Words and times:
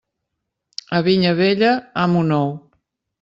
A 0.97 1.01
vinya 1.07 1.33
vella, 1.39 1.71
amo 2.05 2.23
nou. 2.31 2.49